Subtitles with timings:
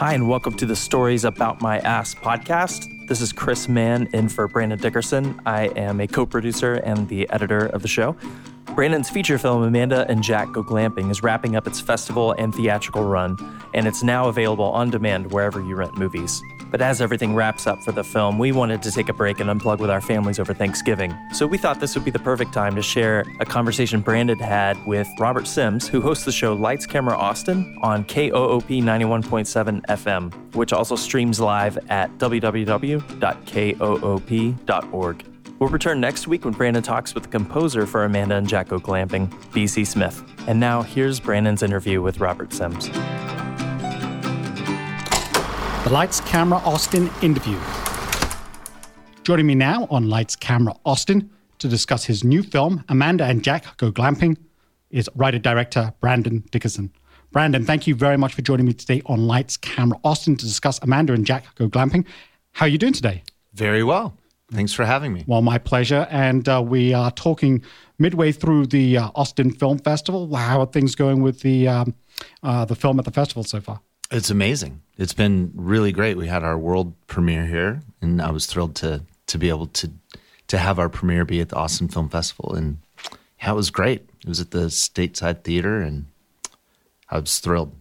[0.00, 3.06] Hi, and welcome to the Stories About My Ass podcast.
[3.06, 5.38] This is Chris Mann in for Brandon Dickerson.
[5.44, 8.16] I am a co producer and the editor of the show.
[8.74, 13.04] Brandon's feature film, Amanda and Jack Go Glamping, is wrapping up its festival and theatrical
[13.04, 13.36] run,
[13.74, 16.40] and it's now available on demand wherever you rent movies.
[16.70, 19.50] But as everything wraps up for the film, we wanted to take a break and
[19.50, 21.14] unplug with our families over Thanksgiving.
[21.32, 24.76] So we thought this would be the perfect time to share a conversation Brandon had
[24.86, 30.72] with Robert Sims, who hosts the show Lights Camera Austin on KOOP 91.7 FM, which
[30.72, 33.00] also streams live at www.koop.org.
[35.60, 38.80] We'll return next week when Brandon talks with the composer for Amanda and Jack Go
[38.80, 40.24] Glamping, BC Smith.
[40.46, 42.88] And now here's Brandon's interview with Robert Sims.
[45.84, 47.58] The Lights Camera Austin interview.
[49.22, 53.78] Joining me now on Lights Camera Austin to discuss his new film, Amanda and Jack
[53.78, 54.36] Go Glamping,
[54.90, 56.92] is writer director Brandon Dickerson.
[57.32, 60.78] Brandon, thank you very much for joining me today on Lights Camera Austin to discuss
[60.82, 62.04] Amanda and Jack Go Glamping.
[62.52, 63.22] How are you doing today?
[63.54, 64.14] Very well.
[64.52, 65.24] Thanks for having me.
[65.26, 66.06] Well, my pleasure.
[66.10, 67.62] And uh, we are talking
[67.98, 70.34] midway through the uh, Austin Film Festival.
[70.36, 71.94] How are things going with the um,
[72.42, 73.80] uh, the film at the festival so far?
[74.10, 74.82] It's amazing.
[74.96, 76.16] It's been really great.
[76.16, 79.90] We had our world premiere here, and I was thrilled to to be able to
[80.48, 82.54] to have our premiere be at the Austin Film Festival.
[82.54, 82.78] And
[83.40, 84.08] yeah, it was great.
[84.22, 86.06] It was at the Stateside Theater, and
[87.08, 87.72] I was thrilled.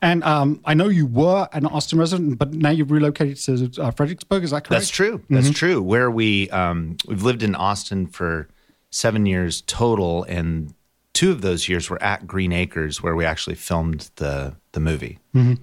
[0.00, 3.90] And um, I know you were an Austin resident, but now you've relocated to uh,
[3.90, 4.42] Fredericksburg.
[4.42, 4.70] Is that correct?
[4.70, 5.22] That's true.
[5.28, 5.52] That's mm-hmm.
[5.52, 5.82] true.
[5.82, 8.48] Where we um, we've lived in Austin for
[8.90, 10.74] seven years total, and
[11.12, 15.18] two of those years were at Green Acres, where we actually filmed the the movie.
[15.34, 15.54] Mm-hmm.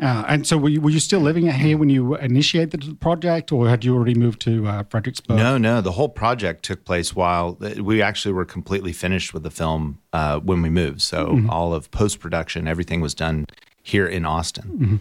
[0.00, 3.52] Uh, and so, were you, were you, still living here when you initiated the project,
[3.52, 5.36] or had you already moved to uh, Fredericksburg?
[5.36, 5.80] No, no.
[5.80, 10.40] The whole project took place while we actually were completely finished with the film uh,
[10.40, 11.00] when we moved.
[11.00, 11.50] So mm-hmm.
[11.50, 13.46] all of post production, everything was done
[13.82, 14.64] here in Austin.
[14.64, 14.96] Mm-hmm.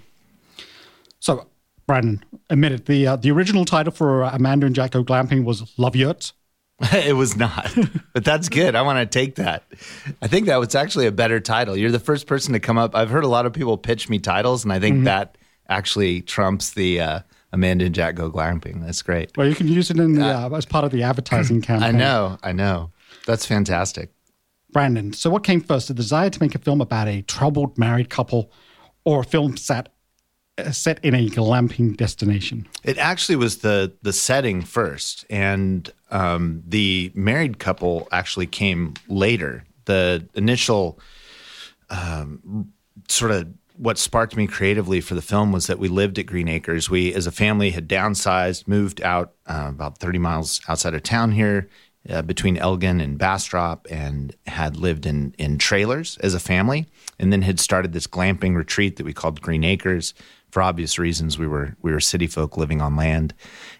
[1.19, 1.47] So,
[1.87, 2.85] Brandon, admit it.
[2.85, 6.33] The uh, the original title for Amanda and Jack Go Glamping was Love Yurts.
[6.93, 7.73] it was not,
[8.13, 8.75] but that's good.
[8.75, 9.63] I want to take that.
[10.21, 11.77] I think that was actually a better title.
[11.77, 12.95] You're the first person to come up.
[12.95, 15.03] I've heard a lot of people pitch me titles, and I think mm-hmm.
[15.05, 15.37] that
[15.69, 17.19] actually trumps the uh,
[17.51, 18.83] Amanda and Jack Go Glamping.
[18.83, 19.37] That's great.
[19.37, 21.95] Well, you can use it in the, uh, as part of the advertising campaign.
[21.95, 22.91] I know, I know.
[23.27, 24.09] That's fantastic.
[24.71, 28.09] Brandon, so what came first, the desire to make a film about a troubled married
[28.09, 28.51] couple
[29.05, 29.89] or a film set
[30.57, 32.67] uh, set in a glamping destination?
[32.83, 39.65] It actually was the the setting first, and um, the married couple actually came later.
[39.85, 40.99] The initial
[41.89, 42.71] um,
[43.09, 46.47] sort of what sparked me creatively for the film was that we lived at Green
[46.47, 46.89] Acres.
[46.89, 51.31] We, as a family, had downsized, moved out uh, about 30 miles outside of town
[51.31, 51.67] here
[52.07, 56.85] uh, between Elgin and Bastrop, and had lived in in trailers as a family,
[57.17, 60.13] and then had started this glamping retreat that we called Green Acres
[60.53, 63.33] for obvious reasons, we were we were city folk living on land,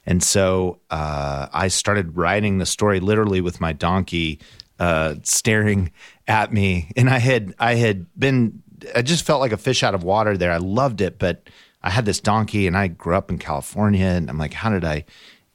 [0.07, 4.39] and so uh, I started writing the story literally with my donkey
[4.79, 5.91] uh, staring
[6.27, 8.63] at me, and I had I had been
[8.95, 10.51] I just felt like a fish out of water there.
[10.51, 11.47] I loved it, but
[11.83, 14.83] I had this donkey, and I grew up in California, and I'm like, how did
[14.83, 15.05] I?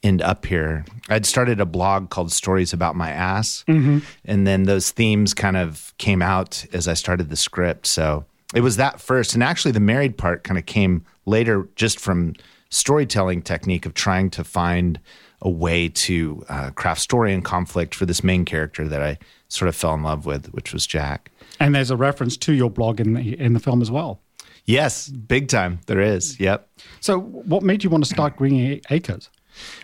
[0.01, 0.85] end up here.
[1.09, 3.65] I'd started a blog called Stories About My Ass.
[3.67, 3.99] Mm-hmm.
[4.23, 7.85] And then those themes kind of came out as I started the script.
[7.85, 9.33] So it was that first.
[9.33, 12.33] And actually, the married part kind of came later just from
[12.69, 14.99] storytelling technique of trying to find
[15.41, 19.17] a way to uh, craft story and conflict for this main character that I
[19.47, 21.31] sort of fell in love with, which was Jack.
[21.59, 24.21] And there's a reference to your blog in the in the film as well.
[24.65, 25.79] Yes, big time.
[25.87, 26.39] There is.
[26.39, 26.69] Yep.
[26.99, 29.29] So, what made you want to start Green Acres?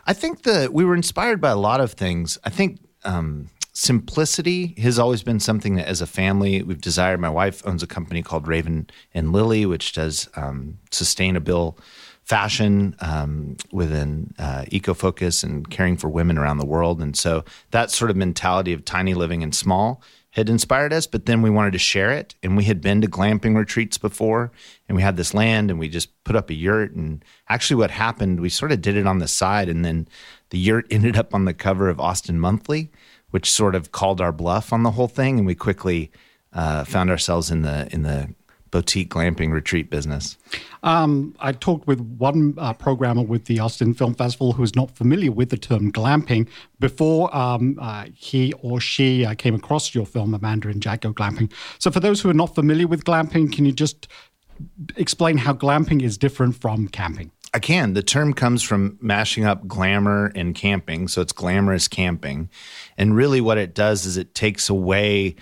[0.06, 2.38] I think that we were inspired by a lot of things.
[2.44, 7.20] I think um, simplicity has always been something that as a family we've desired.
[7.20, 11.78] My wife owns a company called raven and lily which does um, sustainable
[12.24, 17.02] fashion um, within uh, eco focus and caring for women around the world.
[17.02, 21.26] And so that sort of mentality of tiny living and small had inspired us but
[21.26, 22.34] then we wanted to share it.
[22.42, 24.54] And we had been to glamping retreats before
[24.88, 26.94] and we had this land and we just put up a yurt.
[26.94, 30.08] And actually what happened we sort of did it on the side and then
[30.52, 32.90] the yurt ended up on the cover of austin monthly
[33.32, 36.12] which sort of called our bluff on the whole thing, and we quickly
[36.54, 38.34] uh, found ourselves in the in the
[38.76, 40.38] boutique glamping retreat business.
[40.84, 44.92] Um, I talked with one uh, programmer with the Austin Film Festival who is not
[44.92, 46.50] familiar with the term glamping
[46.80, 51.14] before um, uh, he or she uh, came across your film, Amanda and Jack Go
[51.14, 51.52] Glamping.
[51.80, 54.10] So, for those who are not familiar with glamping, can you just
[54.98, 57.32] explain how glamping is different from camping?
[57.56, 57.94] I can.
[57.94, 61.08] The term comes from mashing up glamour and camping.
[61.08, 62.50] So it's glamorous camping.
[62.98, 65.38] And really, what it does is it takes away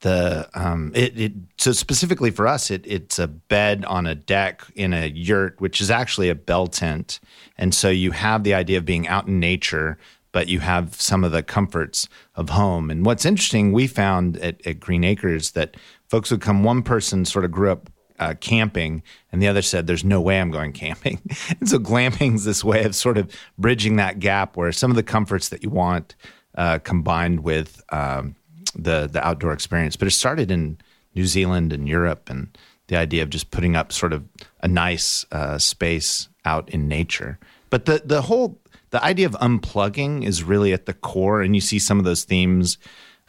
[0.00, 4.62] the um, it, it so specifically for us, it it's a bed on a deck
[4.76, 7.18] in a yurt, which is actually a bell tent,
[7.58, 9.98] and so you have the idea of being out in nature,
[10.30, 12.90] but you have some of the comforts of home.
[12.90, 15.76] And what's interesting, we found at, at Green Acres that
[16.10, 16.62] folks would come.
[16.62, 19.02] One person sort of grew up uh, camping,
[19.32, 21.20] and the other said, "There's no way I'm going camping."
[21.60, 25.02] and so glamping's this way of sort of bridging that gap where some of the
[25.02, 26.14] comforts that you want
[26.56, 28.36] uh, combined with um,
[28.74, 29.96] the the outdoor experience.
[29.96, 30.78] But it started in
[31.14, 32.56] New Zealand and Europe, and
[32.88, 34.24] the idea of just putting up sort of
[34.62, 37.38] a nice uh, space out in nature.
[37.70, 38.60] But the the whole
[38.90, 42.24] the idea of unplugging is really at the core, and you see some of those
[42.24, 42.78] themes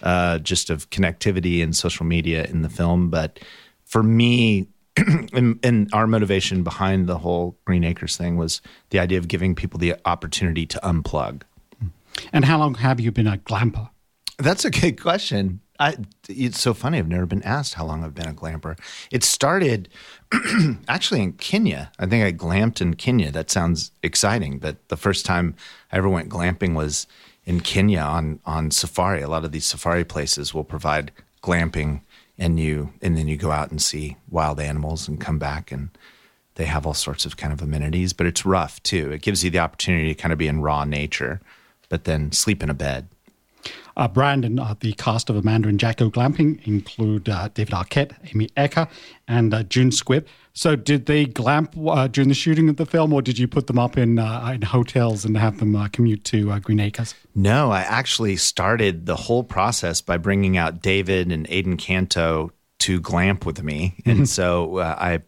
[0.01, 3.09] uh, just of connectivity and social media in the film.
[3.09, 3.39] But
[3.83, 4.67] for me,
[5.33, 9.55] and, and, our motivation behind the whole Green Acres thing was the idea of giving
[9.55, 11.43] people the opportunity to unplug.
[12.33, 13.89] And how long have you been a glamper?
[14.37, 15.61] That's a good question.
[15.79, 15.97] I,
[16.27, 16.97] it's so funny.
[16.97, 18.79] I've never been asked how long I've been a glamper.
[19.11, 19.89] It started
[20.87, 21.91] actually in Kenya.
[21.99, 23.31] I think I glamped in Kenya.
[23.31, 25.55] That sounds exciting, but the first time
[25.91, 27.05] I ever went glamping was
[27.45, 29.21] in Kenya on on safari.
[29.21, 31.11] A lot of these safari places will provide
[31.43, 32.01] glamping,
[32.37, 35.89] and you and then you go out and see wild animals and come back and
[36.55, 38.13] they have all sorts of kind of amenities.
[38.13, 39.11] But it's rough too.
[39.11, 41.39] It gives you the opportunity to kind of be in raw nature,
[41.89, 43.07] but then sleep in a bed.
[43.95, 48.13] Uh, Brandon, uh, the cast of Amanda and Jack Go Glamping include uh, David Arquette,
[48.33, 48.87] Amy Acker,
[49.27, 50.25] and uh, June Squibb.
[50.53, 53.67] So, did they glamp uh, during the shooting of the film, or did you put
[53.67, 57.15] them up in uh, in hotels and have them commute to Green Acres?
[57.35, 62.99] No, I actually started the whole process by bringing out David and Adan Canto to
[62.99, 64.25] glamp with me, and mm-hmm.
[64.25, 65.21] so I,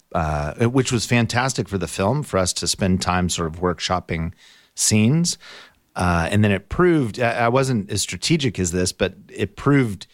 [0.66, 4.34] which was fantastic for the film for us to spend time sort of workshopping
[4.80, 5.38] scenes.
[6.00, 10.08] Uh, and then it proved, I wasn't as strategic as this, but it proved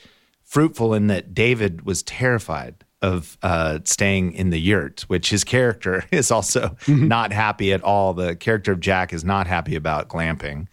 [0.44, 6.04] fruitful in that David was terrified of uh, staying in the yurt, which his character
[6.12, 7.08] is also mm-hmm.
[7.08, 8.16] not happy at all.
[8.16, 10.68] The character of Jack is not happy about glamping.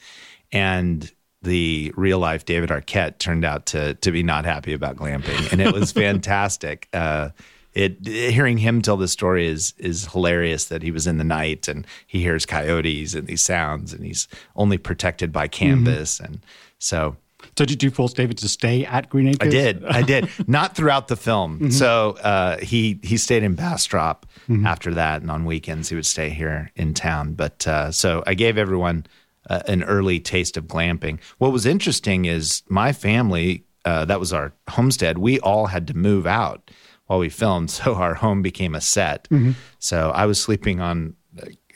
[0.50, 1.12] And
[1.42, 5.60] the real life David Arquette turned out to to be not happy about glamping, and
[5.60, 6.88] it was fantastic.
[6.92, 7.30] Uh,
[7.74, 11.68] it hearing him tell the story is is hilarious that he was in the night
[11.68, 16.34] and he hears coyotes and these sounds and he's only protected by canvas mm-hmm.
[16.34, 16.40] and
[16.78, 17.16] so
[17.56, 19.48] so did you force David to stay at Green Acres?
[19.48, 19.84] I did.
[19.84, 20.28] I did.
[20.46, 21.56] Not throughout the film.
[21.56, 21.70] Mm-hmm.
[21.70, 24.66] So uh, he he stayed in Bastrop mm-hmm.
[24.66, 27.34] after that, and on weekends he would stay here in town.
[27.34, 29.06] But uh, so I gave everyone
[29.50, 31.18] uh, an early taste of glamping.
[31.38, 33.64] What was interesting is my family.
[33.84, 35.18] Uh, that was our homestead.
[35.18, 36.70] We all had to move out
[37.12, 39.28] while we filmed, so our home became a set.
[39.28, 39.52] Mm-hmm.
[39.78, 41.14] So I was sleeping on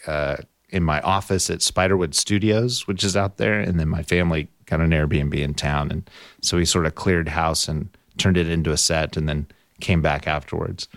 [0.06, 0.36] uh,
[0.70, 4.80] in my office at Spiderwood Studios, which is out there, and then my family got
[4.80, 6.10] an Airbnb in town, and
[6.40, 9.46] so we sort of cleared house and turned it into a set, and then
[9.80, 10.88] came back afterwards.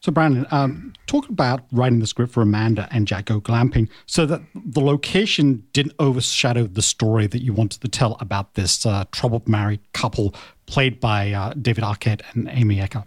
[0.00, 4.26] So, Brandon, um, talk about writing the script for Amanda and Jack Go Glamping so
[4.26, 9.04] that the location didn't overshadow the story that you wanted to tell about this uh,
[9.12, 10.34] troubled married couple
[10.66, 13.04] played by uh, David Arquette and Amy Acker.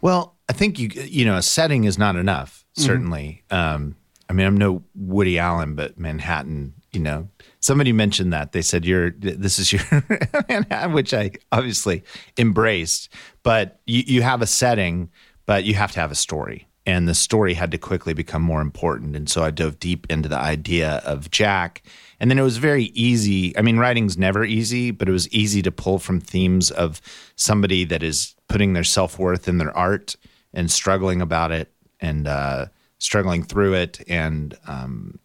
[0.00, 2.64] Well, I think you you know a setting is not enough.
[2.76, 2.86] Mm-hmm.
[2.86, 3.74] Certainly, mm-hmm.
[3.74, 3.96] um,
[4.28, 6.74] I mean I'm no Woody Allen, but Manhattan.
[6.92, 7.28] You know,
[7.60, 9.82] somebody mentioned that they said you're this is your
[10.48, 12.02] Manhattan, which I obviously
[12.38, 13.12] embraced.
[13.42, 15.10] But you, you have a setting,
[15.44, 18.62] but you have to have a story, and the story had to quickly become more
[18.62, 19.14] important.
[19.14, 21.82] And so I dove deep into the idea of Jack.
[22.18, 23.56] And then it was very easy.
[23.58, 27.02] I mean, writing's never easy, but it was easy to pull from themes of
[27.36, 30.16] somebody that is putting their self worth in their art
[30.52, 32.66] and struggling about it and uh,
[32.98, 35.18] struggling through it and um,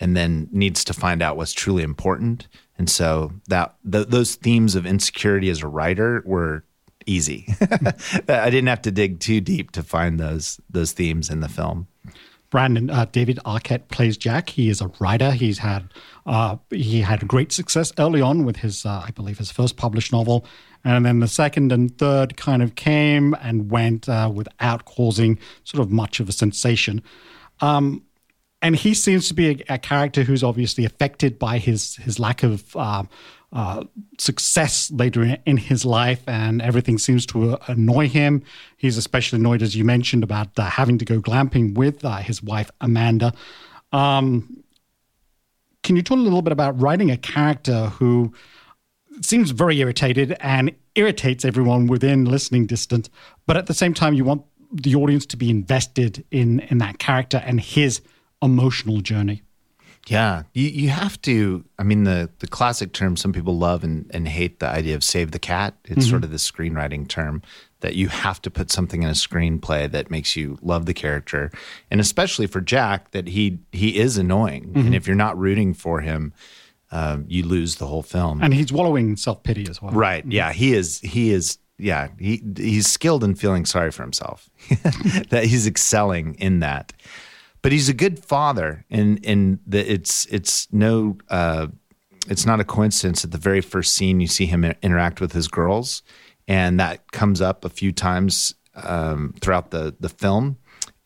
[0.00, 2.46] and then needs to find out what's truly important.
[2.78, 6.64] And so that th- those themes of insecurity as a writer were
[7.06, 7.46] easy.
[8.28, 11.88] I didn't have to dig too deep to find those those themes in the film.
[12.50, 14.48] Brandon uh, David Arquette plays Jack.
[14.48, 15.32] He is a writer.
[15.32, 15.92] He's had
[16.26, 20.12] uh, he had great success early on with his, uh, I believe, his first published
[20.12, 20.46] novel,
[20.84, 25.82] and then the second and third kind of came and went uh, without causing sort
[25.82, 27.02] of much of a sensation.
[27.60, 28.04] Um,
[28.62, 32.42] and he seems to be a, a, character who's obviously affected by his his lack
[32.42, 33.04] of uh,
[33.52, 33.84] uh,
[34.18, 38.42] success later in, his life, and everything seems to uh, annoy him.
[38.76, 42.42] He's especially annoyed, as you mentioned, about uh, having to go glamping with uh, his
[42.42, 43.32] wife Amanda.
[43.92, 44.62] Um,
[45.82, 48.34] can you talk a little bit about writing a character who
[49.24, 53.08] seems very irritated and irritates everyone within listening distance,
[53.46, 56.98] but at the same time, you want the audience to be invested in in that
[56.98, 58.00] character and his
[58.42, 59.42] emotional journey.
[60.06, 61.64] Yeah, you, you have to.
[61.78, 65.04] I mean, the, the classic term some people love and, and hate the idea of
[65.04, 65.74] save the cat.
[65.84, 66.10] It's mm-hmm.
[66.10, 67.42] sort of the screenwriting term
[67.80, 71.52] that you have to put something in a screenplay that makes you love the character,
[71.90, 74.86] and especially for Jack, that he he is annoying, mm-hmm.
[74.86, 76.32] and if you're not rooting for him,
[76.90, 78.42] um, you lose the whole film.
[78.42, 79.92] And he's wallowing self pity as well.
[79.92, 80.24] Right?
[80.26, 81.00] Yeah, he is.
[81.00, 81.58] He is.
[81.80, 84.50] Yeah, he he's skilled in feeling sorry for himself.
[85.30, 86.92] that he's excelling in that
[87.62, 91.66] but he's a good father, and and the, it's it's no uh,
[92.28, 95.48] it's not a coincidence that the very first scene you see him interact with his
[95.48, 96.02] girls,
[96.46, 100.56] and that comes up a few times um, throughout the the film,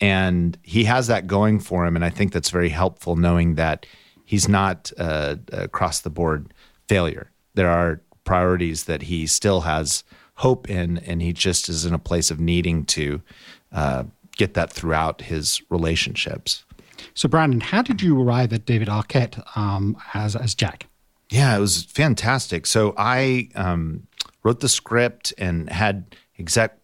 [0.01, 3.87] and he has that going for him, and I think that's very helpful, knowing that
[4.33, 6.55] he's not uh, across the board
[6.89, 7.31] failure.
[7.55, 10.05] There are priorities that he still has
[10.37, 13.21] hope in, and he just is in a place of needing to.
[13.71, 14.05] Uh,
[14.37, 16.65] get that throughout his relationships.
[17.12, 20.87] So, Brandon, how did you arrive at David Arquette um, as as Jack?
[21.29, 22.67] Yeah, it was fantastic.
[22.67, 24.07] So I um,
[24.43, 26.79] wrote the script and had exec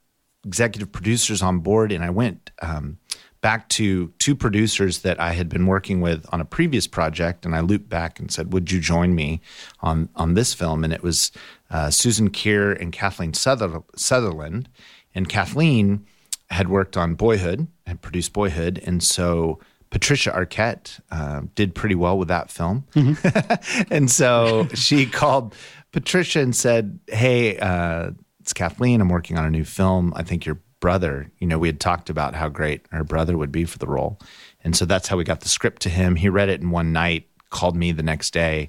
[0.44, 2.98] executive producers on board, and I went um,
[3.40, 7.54] back to two producers that I had been working with on a previous project, and
[7.54, 9.40] I looped back and said, "Would you join me
[9.80, 11.32] on on this film?" And it was
[11.70, 14.68] uh, Susan Kirr and Kathleen Sutherland,
[15.14, 16.06] and Kathleen
[16.50, 19.58] had worked on Boyhood, had produced Boyhood, and so
[19.90, 22.84] Patricia Arquette uh, did pretty well with that film.
[22.94, 23.84] Mm-hmm.
[23.92, 25.54] and so she called
[25.92, 29.00] Patricia and said, Hey, uh, it's Kathleen.
[29.00, 30.12] I'm working on a new film.
[30.16, 33.52] I think your brother, you know, we had talked about how great her brother would
[33.52, 34.18] be for the role.
[34.62, 36.16] And so that's how we got the script to him.
[36.16, 38.68] He read it in one night, called me the next day,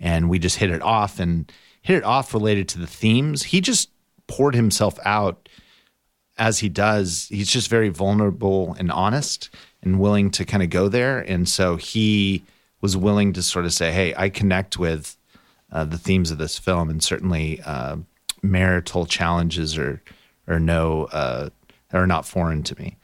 [0.00, 1.50] and we just hit it off and
[1.82, 3.44] hit it off related to the themes.
[3.44, 3.90] He just
[4.26, 5.48] poured himself out
[6.36, 9.50] as he does, he's just very vulnerable and honest
[9.82, 11.20] and willing to kind of go there.
[11.20, 12.44] And so he
[12.80, 15.16] was willing to sort of say, "Hey, I connect with
[15.70, 17.96] uh, the themes of this film, and certainly uh,
[18.42, 20.02] marital challenges are
[20.46, 21.50] are no uh,
[21.92, 22.96] are not foreign to me."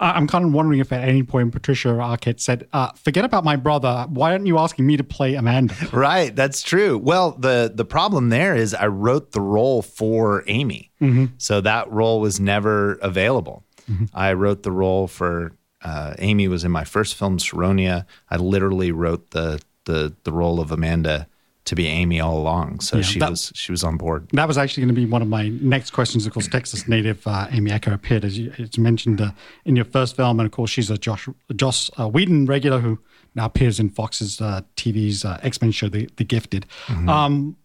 [0.00, 3.56] I'm kind of wondering if at any point Patricia Arquette said, uh, "Forget about my
[3.56, 4.06] brother.
[4.08, 6.98] Why aren't you asking me to play Amanda?" Right, that's true.
[6.98, 11.26] Well, the the problem there is I wrote the role for Amy, mm-hmm.
[11.38, 13.64] so that role was never available.
[13.90, 14.06] Mm-hmm.
[14.14, 18.06] I wrote the role for uh, Amy was in my first film, Sironia.
[18.30, 21.28] I literally wrote the the the role of Amanda
[21.72, 22.80] to be Amy all along.
[22.80, 24.28] So yeah, she that, was she was on board.
[24.32, 26.26] That was actually going to be one of my next questions.
[26.26, 29.30] Of course, Texas native uh, Amy Acker appeared as you, as mentioned uh,
[29.64, 31.26] in your first film, and of course she's a Josh
[31.56, 32.98] Joss uh, Whedon regular who
[33.34, 36.66] now appears in Fox's uh, TV's uh, X Men show, The, the Gifted.
[36.88, 37.08] Mm-hmm.
[37.08, 37.56] Um,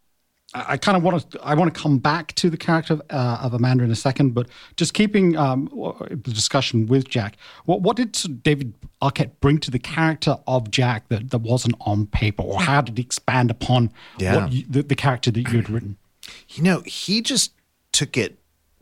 [0.67, 3.39] I kind of want to I want to come back to the character of, uh,
[3.41, 5.69] of Amanda in a second, but just keeping um,
[6.09, 11.09] the discussion with Jack, what what did David Arquette bring to the character of Jack
[11.09, 14.47] that, that wasn't on paper, or how did he expand upon yeah.
[14.47, 15.97] you, the, the character that you had written?
[16.49, 17.53] You know, he just
[17.93, 18.37] took it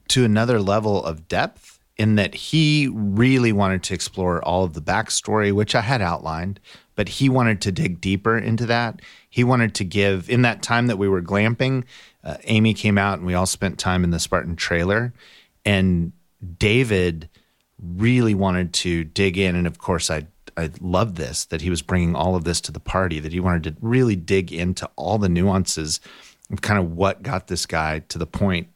[0.08, 4.82] to another level of depth in that he really wanted to explore all of the
[4.82, 6.60] backstory, which I had outlined,
[6.96, 9.02] but he wanted to dig deeper into that.
[9.30, 11.84] He wanted to give, in that time that we were glamping,
[12.24, 15.14] uh, Amy came out and we all spent time in the Spartan trailer.
[15.64, 16.14] And
[16.58, 17.30] David
[17.80, 19.56] really wanted to dig in.
[19.56, 22.72] And of course, I, I love this that he was bringing all of this to
[22.72, 26.00] the party, that he wanted to really dig into all the nuances
[26.52, 28.68] of kind of what got this guy to the point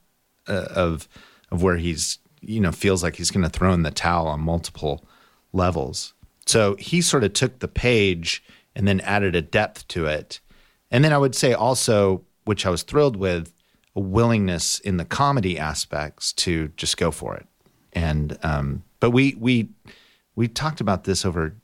[0.48, 1.08] uh, of,
[1.52, 4.42] of where he's, you know, feels like he's going to throw in the towel on
[4.42, 5.06] multiple
[5.54, 6.14] levels.
[6.50, 8.44] So he sort of took the page
[8.75, 10.39] and then added a depth to it.
[10.89, 13.53] And then I would say also, which I was thrilled with,
[13.96, 17.46] a willingness in the comedy aspects to just go for it.
[17.94, 19.70] And um, but we we
[20.36, 21.56] we talked about this over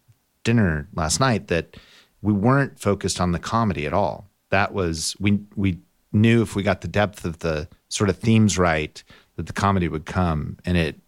[0.43, 1.77] dinner last night that
[2.21, 4.29] we weren't focused on the comedy at all.
[4.51, 5.79] That was we we
[6.13, 9.03] knew if we got the depth of the sort of themes right
[9.35, 10.99] that the comedy would come, and it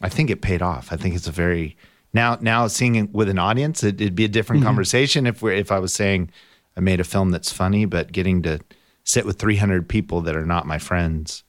[0.00, 0.90] I think it paid off.
[0.90, 1.76] I think it's a very
[2.12, 4.68] now now seeing it with an audience, it, would be a different mm-hmm.
[4.68, 6.30] conversation if we if I was saying
[6.76, 8.60] I made a film that's funny, but getting to
[9.04, 11.42] sit with 300 people that are not my friends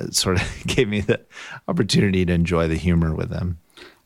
[0.00, 1.20] uh, sort of gave me the
[1.68, 3.58] opportunity to enjoy the humor with them.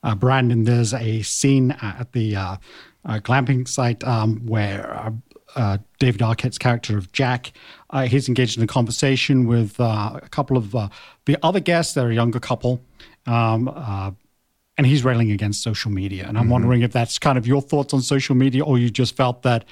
[0.03, 2.57] Uh, Brandon, there's a scene at the uh,
[3.05, 5.11] uh, glamping site um, where uh,
[5.57, 7.53] uh, David Arquette's character of Jack,
[8.05, 10.73] he's engaged in a conversation with a couple of
[11.25, 11.95] the other guests.
[11.95, 12.83] They're a younger couple.
[13.27, 14.17] Um,
[14.77, 16.27] and he's railing against social media.
[16.27, 16.53] And I'm mm-hmm.
[16.53, 19.65] wondering if that's kind of your thoughts on social media, or you just felt that,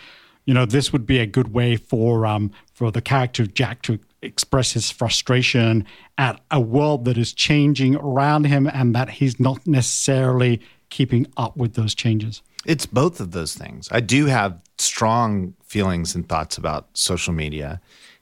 [0.44, 3.82] you know, this would be a good way for um, for the character of Jack
[3.82, 9.38] to express his frustration at a world that is changing around him, and that he's
[9.38, 12.42] not necessarily keeping up with those changes.
[12.64, 13.88] It's both of those things.
[13.90, 17.80] I do have strong feelings and thoughts about social media.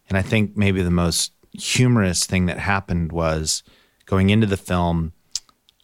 [0.09, 3.63] And I think maybe the most humorous thing that happened was
[4.07, 5.13] going into the film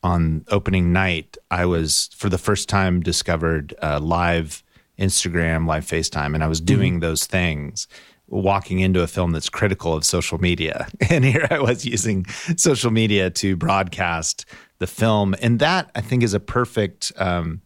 [0.02, 4.62] on opening night, I was for the first time discovered uh, live
[4.98, 7.00] Instagram, live FaceTime, and I was doing mm-hmm.
[7.00, 7.88] those things
[8.28, 10.86] walking into a film that's critical of social media.
[11.10, 12.26] And here I was using
[12.56, 14.44] social media to broadcast
[14.78, 15.34] the film.
[15.40, 17.62] And that I think is a perfect um,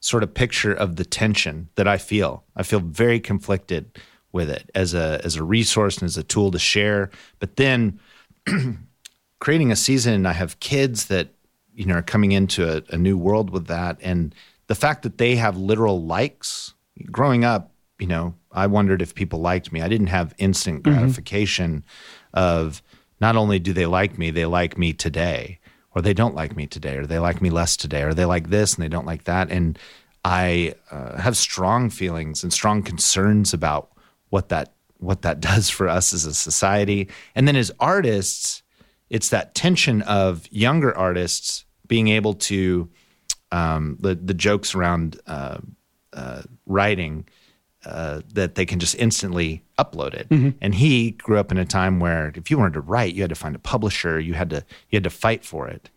[0.00, 2.44] sort of picture of the tension that I feel.
[2.56, 3.98] I feel very conflicted
[4.32, 7.10] with it as a as a resource and as a tool to share.
[7.38, 8.00] But then
[9.40, 11.28] creating a season, I have kids that
[11.74, 14.34] you know are coming into a, a new world with that, and
[14.66, 16.74] the fact that they have literal likes.
[17.10, 19.82] Growing up, you know, I wondered if people liked me.
[19.82, 20.92] I didn't have instant mm-hmm.
[20.92, 22.38] gratification mm-hmm.
[22.38, 22.82] of
[23.20, 25.58] not only do they like me, they like me today
[25.94, 28.50] or they don't like me today, or they like me less today, or they like
[28.50, 29.50] this and they don't like that.
[29.50, 29.78] And
[30.24, 33.90] I uh, have strong feelings and strong concerns about
[34.30, 37.08] what that what that does for us as a society.
[37.34, 38.62] And then as artists,
[39.10, 42.88] it's that tension of younger artists being able to
[43.52, 45.58] um, the the jokes around uh,
[46.12, 47.26] uh, writing.
[47.86, 50.26] Uh, that they can just instantly upload it.
[50.30, 50.56] Mm-hmm.
[50.62, 53.28] And he grew up in a time where if you wanted to write, you had
[53.28, 55.90] to find a publisher, you had to you had to fight for it.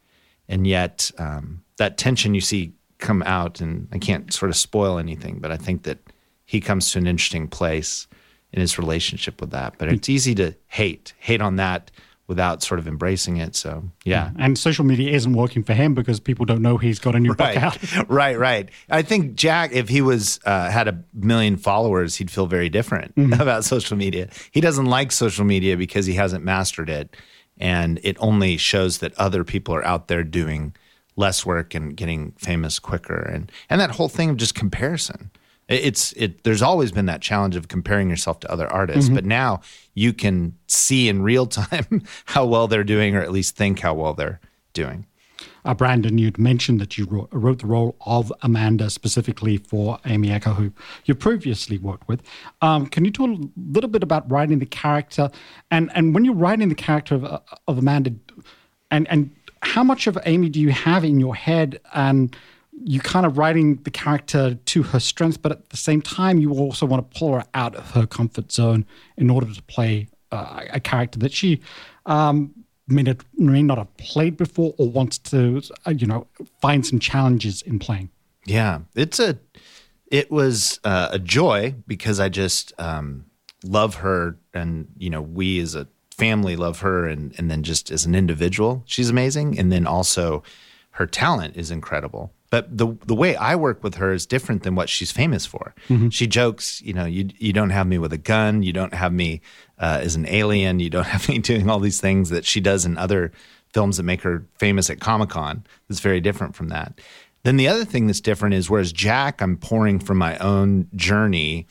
[0.49, 4.97] And yet um, that tension you see come out, and I can't sort of spoil
[4.97, 5.99] anything, but I think that
[6.45, 8.07] he comes to an interesting place
[8.51, 9.75] in his relationship with that.
[9.77, 11.91] But it's easy to hate, hate on that
[12.27, 13.55] without sort of embracing it.
[13.55, 14.31] So yeah.
[14.38, 17.31] And social media isn't working for him because people don't know he's got a new
[17.39, 17.55] right.
[17.55, 18.10] book out.
[18.10, 18.69] right, right.
[18.89, 23.15] I think Jack, if he was uh, had a million followers, he'd feel very different
[23.15, 23.34] mm-hmm.
[23.41, 24.29] about social media.
[24.51, 27.15] He doesn't like social media because he hasn't mastered it,
[27.57, 30.75] and it only shows that other people are out there doing
[31.15, 35.31] less work and getting famous quicker, and and that whole thing of just comparison
[35.67, 39.15] it's it there's always been that challenge of comparing yourself to other artists mm-hmm.
[39.15, 39.59] but now
[39.93, 43.93] you can see in real time how well they're doing or at least think how
[43.93, 44.39] well they're
[44.74, 45.05] doing
[45.65, 50.32] uh, Brandon, you'd mentioned that you wrote, wrote, the role of Amanda specifically for Amy
[50.32, 50.71] Acker, who
[51.03, 52.23] you previously worked with.
[52.62, 55.30] Um, can you talk a little bit about writing the character,
[55.69, 57.25] and and when you're writing the character of,
[57.67, 58.13] of Amanda,
[58.91, 62.36] and and how much of Amy do you have in your head, and
[62.83, 66.51] you kind of writing the character to her strengths, but at the same time, you
[66.53, 68.85] also want to pull her out of her comfort zone
[69.17, 71.59] in order to play uh, a character that she
[72.05, 72.53] um,
[72.87, 76.27] may, not, may not have played before or wants to, uh, you know,
[76.61, 78.09] find some challenges in playing.
[78.45, 79.39] Yeah, it's a,
[80.07, 83.25] it was uh, a joy because I just um,
[83.63, 87.91] love her, and you know, we as a family love her, and and then just
[87.91, 90.43] as an individual, she's amazing, and then also
[90.91, 92.33] her talent is incredible.
[92.49, 95.73] But the the way I work with her is different than what she's famous for.
[95.89, 96.10] Mm-hmm.
[96.10, 99.12] She jokes, you know, you you don't have me with a gun, you don't have
[99.12, 99.41] me
[99.77, 102.86] uh, as an alien, you don't have me doing all these things that she does
[102.86, 103.31] in other
[103.73, 105.65] films that make her famous at Comic Con.
[105.89, 106.99] It's very different from that.
[107.43, 111.67] Then the other thing that's different is whereas Jack, I'm pouring from my own journey.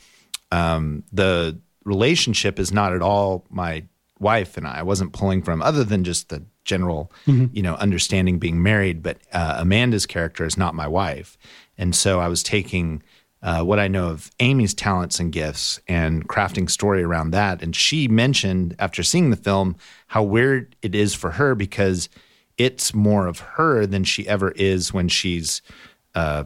[0.53, 3.85] Um, the relationship is not at all my
[4.19, 4.79] wife and I.
[4.79, 7.47] I wasn't pulling from other than just the general, mm-hmm.
[7.53, 9.03] you know, understanding being married.
[9.03, 11.39] But uh, Amanda's character is not my wife,
[11.79, 13.03] and so I was taking
[13.43, 17.63] uh, what I know of Amy's talents and gifts and crafting story around that.
[17.63, 19.77] And she mentioned after seeing the film
[20.09, 22.09] how weird it is for her because
[22.59, 25.63] it's more of her than she ever is when she's.
[26.15, 26.45] Uh,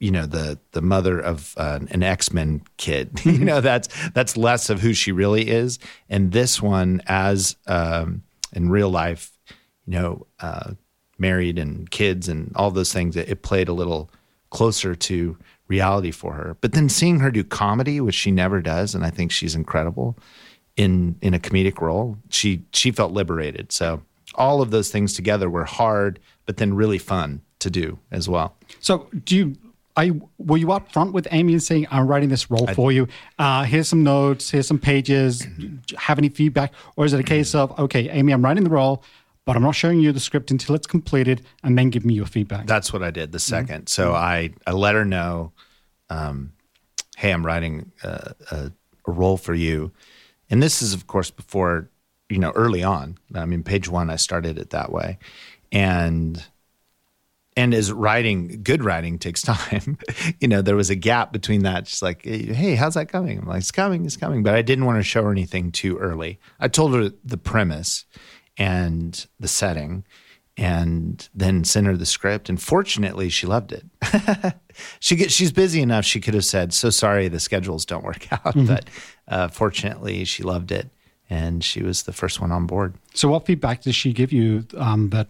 [0.00, 3.20] you know the the mother of uh, an X Men kid.
[3.24, 5.78] you know that's that's less of who she really is.
[6.08, 9.30] And this one, as um, in real life,
[9.90, 10.74] you know, uh,
[11.18, 14.08] married and kids and all those things, it, it played a little
[14.50, 16.56] closer to reality for her.
[16.60, 20.16] But then seeing her do comedy, which she never does, and I think she's incredible
[20.76, 23.72] in in a comedic role, she she felt liberated.
[23.72, 24.02] So
[24.36, 28.56] all of those things together were hard, but then really fun to do as well.
[28.78, 29.56] So do you
[29.96, 32.92] I, were you up front with Amy and saying, I'm writing this role I, for
[32.92, 33.08] you?
[33.38, 35.46] Uh, here's some notes, here's some pages.
[35.96, 36.72] have any feedback?
[36.96, 39.02] Or is it a case of, okay, Amy, I'm writing the role,
[39.44, 42.26] but I'm not showing you the script until it's completed and then give me your
[42.26, 42.66] feedback?
[42.66, 43.86] That's what I did the 2nd mm-hmm.
[43.86, 45.52] So I, I let her know,
[46.08, 46.52] um,
[47.16, 48.72] hey, I'm writing a, a,
[49.06, 49.92] a role for you.
[50.50, 51.88] And this is, of course, before,
[52.28, 53.18] you know, early on.
[53.34, 55.18] I mean, page one, I started it that way.
[55.72, 56.44] And
[57.56, 59.98] and as writing good writing takes time
[60.40, 63.46] you know there was a gap between that just like hey how's that coming i'm
[63.46, 66.38] like it's coming it's coming but i didn't want to show her anything too early
[66.58, 68.04] i told her the premise
[68.60, 70.04] and the setting
[70.56, 72.50] and then sent her the script.
[72.50, 73.86] And fortunately, she loved it.
[75.00, 76.04] she get, she's busy enough.
[76.04, 78.66] She could have said, "So sorry, the schedules don't work out." Mm-hmm.
[78.66, 78.84] But
[79.26, 80.90] uh, fortunately, she loved it,
[81.30, 82.94] and she was the first one on board.
[83.14, 85.28] So, what feedback did she give you um, that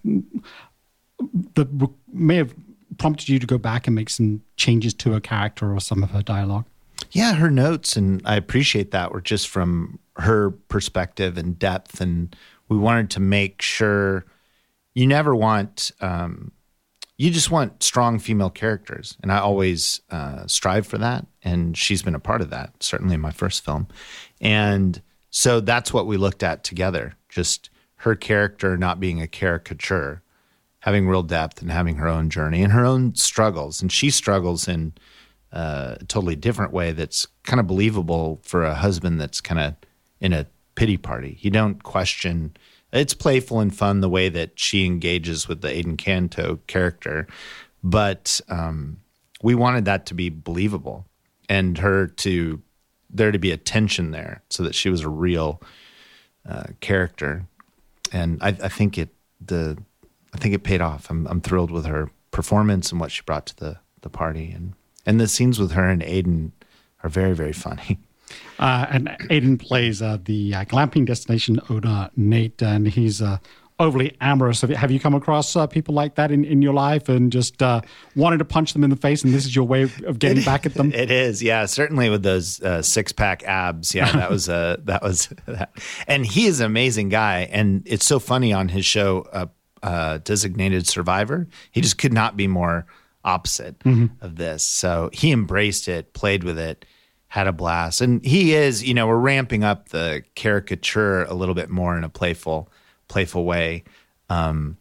[1.55, 2.53] that may have
[2.99, 6.11] prompted you to go back and make some changes to her character or some of
[6.11, 6.65] her dialogue?
[7.13, 12.01] Yeah, her notes, and I appreciate that, were just from her perspective and depth.
[12.01, 12.35] And
[12.71, 14.25] we wanted to make sure
[14.95, 16.53] you never want, um,
[17.19, 19.19] you just want strong female characters.
[19.23, 21.27] And I always uh, strive for that.
[21.43, 23.89] And she's been a part of that, certainly in my first film.
[24.41, 30.23] And so that's what we looked at together just her character not being a caricature
[30.81, 33.83] having real depth and having her own journey and her own struggles.
[33.83, 34.95] And she struggles in
[35.53, 39.75] uh, a totally different way that's kind of believable for a husband that's kind of
[40.21, 41.37] in a pity party.
[41.41, 42.57] You don't question.
[42.93, 47.27] It's playful and fun the way that she engages with the Adan Canto character,
[47.83, 49.01] but um,
[49.43, 51.07] we wanted that to be believable
[51.49, 52.63] and her to
[53.13, 55.61] there to be a tension there, so that she was a real
[56.49, 57.45] uh, character.
[58.13, 59.11] And I, I think it
[59.45, 59.79] the
[60.33, 61.11] I think it paid off.
[61.11, 64.75] I'm I'm thrilled with her performance and what she brought to the the party, and
[65.07, 66.53] and the scenes with her and Adan
[67.03, 67.99] are very very funny.
[68.59, 73.39] Uh, and Adan plays uh, the uh, glamping destination owner Nate, and he's uh,
[73.81, 74.61] overly amorous.
[74.61, 77.81] Have you come across uh, people like that in, in your life and just uh,
[78.15, 80.45] wanted to punch them in the face, and this is your way of getting it,
[80.45, 80.93] back at them?
[81.01, 81.65] It is, yeah.
[81.65, 84.13] Certainly with those uh, six pack abs, yeah.
[84.13, 85.71] That was uh, that was that.
[86.07, 89.47] And he is an amazing guy, and it's so funny on his show, uh,
[89.83, 91.49] uh, Designated Survivor.
[91.71, 92.87] He just could not be more
[93.25, 94.07] opposite mm-hmm.
[94.25, 94.63] of this.
[94.63, 96.85] So he embraced it, played with it.
[97.31, 98.85] Had a blast, and he is.
[98.85, 102.69] You know, we're ramping up the caricature a little bit more in a playful
[103.09, 103.85] playful way.
[104.29, 104.77] Um,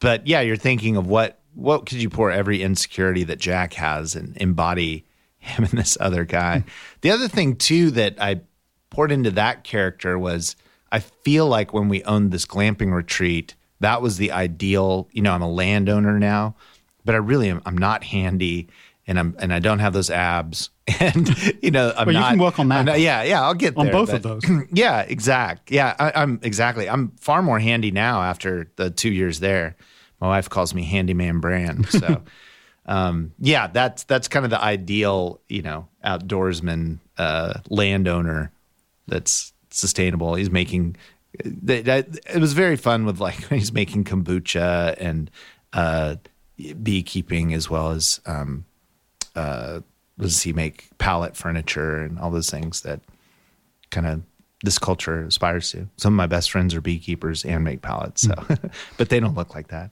[0.00, 4.14] but yeah, you're thinking of what what could you pour every insecurity that Jack has
[4.14, 5.04] and embody
[5.40, 6.64] him and this other guy.
[7.00, 8.42] the other thing too that I
[8.90, 10.56] poured into that character was
[10.92, 15.08] I feel like when we owned this glamping retreat, that was the ideal.
[15.12, 16.56] You know, I'm a landowner now,
[17.04, 17.62] but I really am.
[17.64, 18.68] I'm not handy
[19.06, 21.28] and I'm and I don't have those abs, and
[21.62, 22.30] you know I'm well, not.
[22.30, 22.84] You can work on that.
[22.84, 24.42] Not, yeah, yeah, I'll get on there, both but, of those.
[24.72, 25.70] Yeah, exact.
[25.70, 26.88] Yeah, I, am exactly.
[26.88, 29.76] I'm far more handy now after the two years there.
[30.20, 31.88] My wife calls me Handyman Brand.
[31.90, 32.22] So,
[32.86, 38.52] um, yeah, that's that's kind of the ideal, you know, outdoorsman uh, landowner
[39.06, 40.34] that's sustainable.
[40.34, 40.96] He's making.
[41.44, 45.30] that It was very fun with like he's making kombucha and
[45.72, 46.16] uh,
[46.82, 48.64] beekeeping as well as um,
[49.34, 49.80] uh,
[50.18, 53.00] does he make pallet furniture and all those things that
[53.90, 54.22] kind of
[54.62, 55.88] this culture aspires to.
[55.96, 58.34] Some of my best friends are beekeepers and make pallets, so
[58.98, 59.90] but they don't look like that.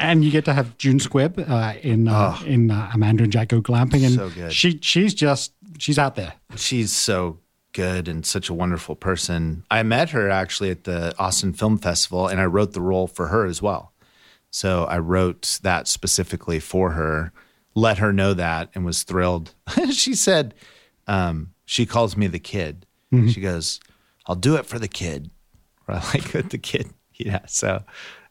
[0.00, 3.32] and you get to have June Squibb uh, in uh, oh, in uh, Amanda and
[3.32, 6.34] Jack Go Glamping, and so she she's just she's out there.
[6.56, 7.38] She's so
[7.72, 9.64] good and such a wonderful person.
[9.70, 13.28] I met her actually at the Austin Film Festival, and I wrote the role for
[13.28, 13.92] her as well.
[14.50, 17.32] So I wrote that specifically for her
[17.78, 19.54] let her know that and was thrilled.
[19.90, 20.54] she said,
[21.06, 22.86] um, she calls me the kid.
[23.12, 23.28] Mm-hmm.
[23.28, 23.80] She goes,
[24.26, 25.30] I'll do it for the kid.
[25.88, 26.90] I like with the kid.
[27.20, 27.40] Yeah.
[27.48, 27.82] So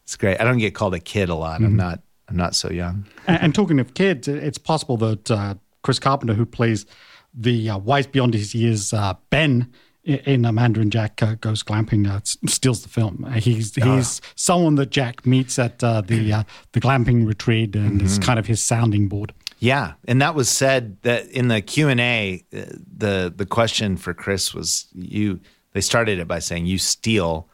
[0.04, 0.40] it's great.
[0.40, 1.56] I don't get called a kid a lot.
[1.56, 1.66] Mm-hmm.
[1.66, 3.06] I'm not, I'm not so young.
[3.28, 6.86] and, and, talking of kids, it's possible that uh, Chris Carpenter, who plays
[7.34, 9.74] the uh, wise beyond his years uh, Ben
[10.08, 13.26] in Amanda and Jack uh, Goes Glamping uh, steals the film.
[13.28, 17.98] Uh, he's he's someone that Jack meets at uh, the uh, the glamping retreat, and
[17.98, 18.06] mm-hmm.
[18.06, 19.34] it's kind of his sounding board.
[19.60, 24.13] Yeah, and that was said that in the Q and A, the the question for
[24.13, 25.39] Chris was you.
[25.74, 27.50] They started it by saying you steal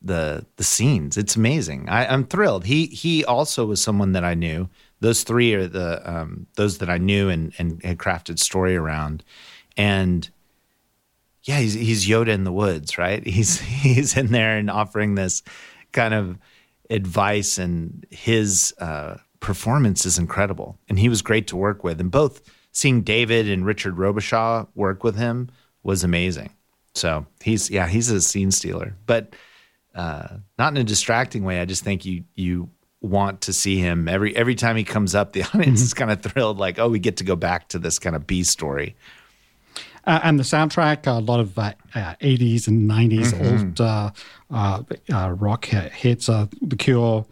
[0.00, 1.16] the the scenes.
[1.16, 1.88] It's amazing.
[1.88, 2.66] I, am thrilled.
[2.66, 4.68] He he also was someone that I knew.
[5.00, 9.24] Those three are the um, those that I knew and and had crafted story around,
[9.76, 10.28] and
[11.48, 13.26] yeah, he's he's Yoda in the woods, right?
[13.38, 15.42] He's he's in there and offering this
[15.92, 16.38] kind of
[16.90, 22.02] advice, and his uh, performance is incredible, and he was great to work with.
[22.02, 25.48] And both seeing David and Richard Robichaux work with him
[25.82, 26.50] was amazing.
[26.94, 29.34] So he's yeah, he's a scene stealer, but
[29.94, 31.60] uh, not in a distracting way.
[31.60, 32.68] I just think you you
[33.00, 35.32] want to see him every every time he comes up.
[35.32, 35.84] The audience mm-hmm.
[35.84, 38.26] is kind of thrilled, like oh, we get to go back to this kind of
[38.26, 38.96] B story
[40.08, 43.46] uh, and the soundtrack, a lot of uh, 80s uh, and 90s mm-hmm.
[43.46, 43.80] old
[44.50, 47.26] uh, uh, rock hits, The Cure,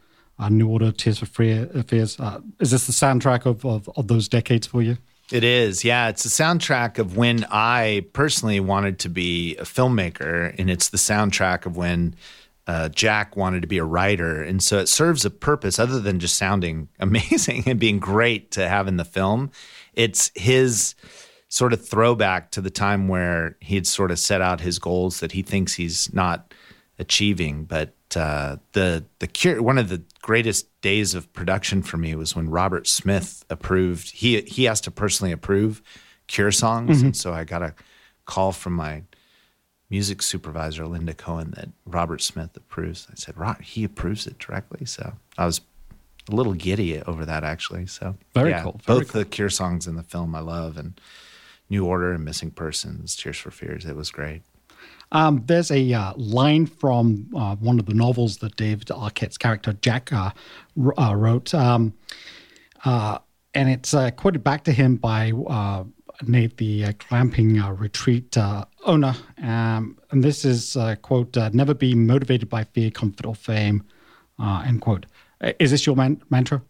[0.50, 2.18] New Order, Tears for Fears.
[2.60, 4.98] is this the soundtrack of, of, of those decades for you?
[5.32, 6.08] It is, yeah.
[6.08, 10.98] It's the soundtrack of when I personally wanted to be a filmmaker, and it's the
[10.98, 12.14] soundtrack of when
[12.66, 16.20] uh, Jack wanted to be a writer, and so it serves a purpose other than
[16.20, 19.50] just sounding amazing and being great to have in the film.
[19.94, 20.94] It's his
[21.48, 25.20] sort of throwback to the time where he had sort of set out his goals
[25.20, 26.52] that he thinks he's not
[26.98, 27.64] achieving.
[27.64, 32.34] But uh, the the cure, one of the greatest days of production for me was
[32.36, 34.10] when Robert Smith approved.
[34.10, 35.82] He he has to personally approve
[36.26, 37.74] Cure songs, and so I got a
[38.24, 39.04] call from my
[39.88, 43.06] music supervisor Linda Cohen that Robert Smith approves.
[43.10, 45.60] I said, "Rob, he approves it directly." So I was
[46.28, 47.86] a little giddy over that actually.
[47.86, 51.00] So Very yeah, cool, very both the Cure songs in the film I love, and
[51.68, 53.84] New Order and Missing Persons, Tears for Fears.
[53.84, 54.42] It was great.
[55.12, 59.72] Um, there's a uh, line from uh, one of the novels that David Arquette's character
[59.74, 60.30] Jack uh,
[60.98, 61.94] uh, wrote, um,
[62.84, 63.18] uh,
[63.54, 65.84] and it's uh, quoted back to him by uh,
[66.26, 69.14] Nate, the uh, glamping uh, retreat uh, owner.
[69.42, 73.84] Um, and this is uh, quote: uh, "Never be motivated by fear, comfort, or fame."
[74.38, 75.06] Uh, end quote.
[75.58, 76.62] Is this your man- mantra?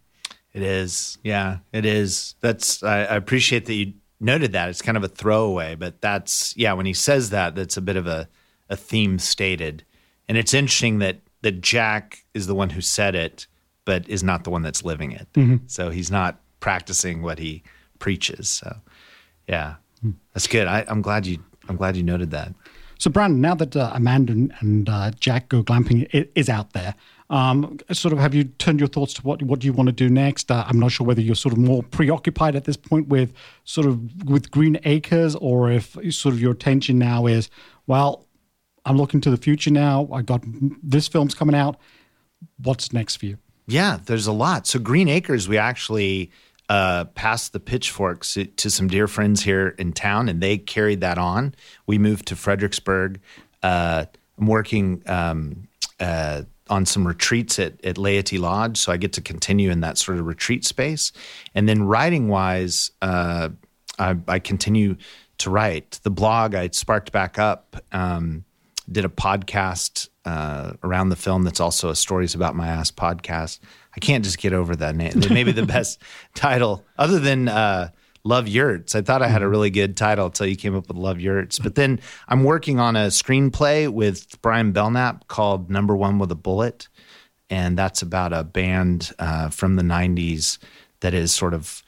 [0.53, 1.19] It is.
[1.23, 2.35] Yeah, it is.
[2.41, 4.69] That's I, I appreciate that you noted that.
[4.69, 7.97] It's kind of a throwaway, but that's yeah, when he says that, that's a bit
[7.97, 8.29] of a,
[8.69, 9.85] a theme stated.
[10.29, 13.47] And it's interesting that that Jack is the one who said it,
[13.85, 15.29] but is not the one that's living it.
[15.67, 17.63] So he's not practicing what he
[17.99, 18.49] preaches.
[18.49, 18.77] So
[19.49, 19.75] yeah.
[20.35, 20.67] That's good.
[20.67, 22.53] I, I'm glad you I'm glad you noted that.
[22.99, 26.73] So, Brandon, now that uh, Amanda and, and uh, Jack Go Glamping i- is out
[26.73, 26.95] there,
[27.29, 29.93] um, sort of have you turned your thoughts to what what do you want to
[29.93, 30.51] do next?
[30.51, 33.33] Uh, I'm not sure whether you're sort of more preoccupied at this point with
[33.65, 37.51] sort of with Green Acres, or if sort of your attention now is,
[37.87, 38.27] well,
[38.85, 40.09] I'm looking to the future now.
[40.13, 40.43] I got
[40.83, 41.77] this film's coming out.
[42.63, 43.39] What's next for you?
[43.67, 44.67] Yeah, there's a lot.
[44.67, 46.31] So Green Acres, we actually
[46.69, 51.19] uh, passed the pitchforks to, some dear friends here in town, and they carried that
[51.19, 51.55] on.
[51.87, 53.21] We moved to Fredericksburg.
[53.63, 54.07] Uh,
[54.39, 59.21] I'm working um, uh, on some retreats at, at Laity Lodge, so I get to
[59.21, 61.13] continue in that sort of retreat space.
[61.55, 63.51] And then writing wise, uh,
[63.99, 64.97] I, I continue
[65.39, 66.01] to write.
[66.03, 67.77] The blog I sparked back up.
[67.93, 68.45] Um,
[68.91, 73.59] did a podcast uh, around the film that's also a stories about my ass podcast.
[73.97, 75.13] I can't just get over that name.
[75.17, 76.01] It may be the best
[76.35, 77.91] title other than uh,
[78.27, 78.97] Love Yurts.
[78.97, 81.61] I thought I had a really good title until you came up with Love Yurts.
[81.61, 86.37] But then I'm working on a screenplay with Brian Belknap called Number One with a
[86.37, 86.89] Bullet.
[87.49, 90.59] And that's about a band uh, from the 90s
[91.01, 91.85] that is sort of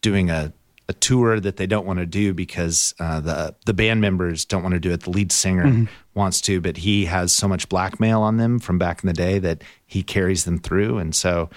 [0.00, 0.52] doing a
[0.88, 4.64] a tour that they don't want to do because uh, the the band members don't
[4.64, 5.02] want to do it.
[5.02, 9.04] The lead singer wants to, but he has so much blackmail on them from back
[9.04, 11.48] in the day that he carries them through, and so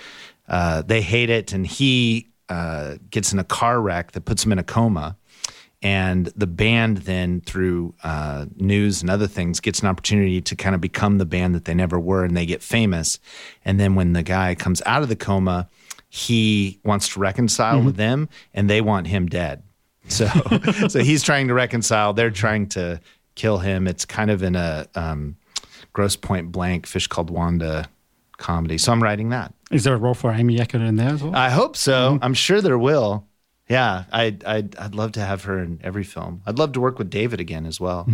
[0.48, 1.52] uh, they hate it.
[1.52, 5.18] And he uh, gets in a car wreck that puts him in a coma.
[5.82, 10.76] And the band then, through uh, news and other things, gets an opportunity to kind
[10.76, 13.20] of become the band that they never were, and they get famous.
[13.66, 15.68] And then when the guy comes out of the coma,
[16.14, 19.64] he wants to reconcile with them and they want him dead.
[20.10, 20.28] So
[20.88, 23.02] so he's trying to reconcile, they're trying to
[23.34, 23.88] kill him.
[23.88, 25.38] It's kind of in a um,
[25.92, 27.90] Grosse Pointe Blank fish called Wanda
[28.38, 28.78] comedy.
[28.78, 29.56] So I'm writing that.
[29.74, 31.36] Is there a role for Amy Acker in there as well?
[31.36, 32.20] I hope so.
[32.22, 33.28] I'm sure there will.
[33.70, 36.42] Yeah, I'd, I'd I'd love to have her in every film.
[36.46, 38.08] I'd love to work with David again as well.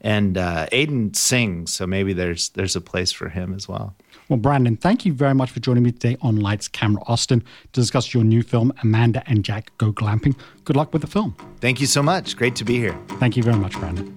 [0.00, 3.94] And uh, Adan sings, so maybe there's there's a place for him as well.
[4.28, 7.40] Well, Brandon, thank you very much for joining me today on Lights, Camera, Austin
[7.72, 10.36] to discuss your new film, Amanda and Jack Go Glamping.
[10.64, 11.34] Good luck with the film.
[11.60, 12.36] Thank you so much.
[12.36, 12.98] Great to be here.
[13.18, 14.14] Thank you very much, Brandon.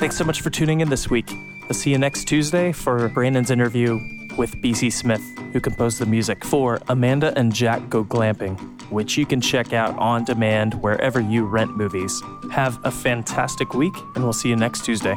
[0.00, 1.30] Thanks so much for tuning in this week.
[1.72, 3.94] I'll see you next Tuesday for Brandon's interview
[4.36, 5.22] with BC Smith,
[5.54, 9.96] who composed the music for Amanda and Jack Go Glamping, which you can check out
[9.98, 12.22] on demand wherever you rent movies.
[12.50, 15.14] Have a fantastic week, and we'll see you next Tuesday.